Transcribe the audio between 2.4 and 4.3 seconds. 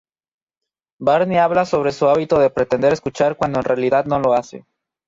pretender escuchar cuando en realidad no